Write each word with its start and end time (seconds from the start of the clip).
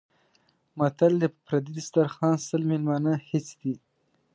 متل 0.77 1.13
دی: 1.21 1.27
په 1.33 1.39
پردي 1.45 1.71
دیسترخوا 1.77 2.29
سل 2.47 2.61
مېلمانه 2.71 3.13
هېڅ 3.29 3.47
دي. 3.61 3.73